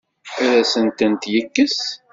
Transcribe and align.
Ad 0.43 0.53
asen-tent-yekkes? 0.61 1.79